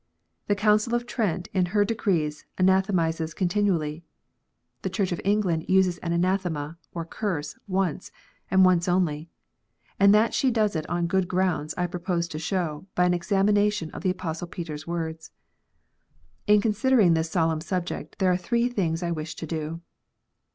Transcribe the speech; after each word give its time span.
The 0.47 0.55
Council 0.55 0.95
of 0.95 1.05
Trent 1.05 1.47
in 1.53 1.67
her 1.77 1.85
decrees 1.85 2.47
anathematizes 2.57 3.35
continually. 3.35 4.03
The 4.81 4.89
Church 4.89 5.11
of 5.11 5.21
England 5.23 5.65
uses 5.69 5.99
an 5.99 6.11
anathema 6.11 6.79
or 6.91 7.05
curse 7.05 7.55
once, 7.67 8.11
and 8.49 8.65
once 8.65 8.87
only; 8.87 9.29
and 9.99 10.11
that 10.11 10.33
she 10.33 10.49
does 10.49 10.75
it 10.75 10.89
on 10.89 11.05
good 11.05 11.27
grounds 11.27 11.75
I 11.77 11.85
propose 11.85 12.27
to 12.29 12.39
show, 12.39 12.87
by 12.95 13.05
an 13.05 13.13
examination 13.13 13.91
of 13.91 14.01
the 14.01 14.09
Apostle 14.09 14.47
Peter 14.47 14.73
s 14.73 14.87
words. 14.87 15.29
In 16.47 16.61
considering 16.61 17.13
this 17.13 17.29
solemn 17.29 17.61
subject, 17.61 18.17
there 18.17 18.31
are 18.31 18.37
three 18.37 18.69
things 18.69 19.03
I 19.03 19.11
wish 19.11 19.35
to 19.35 19.45
do. 19.45 19.81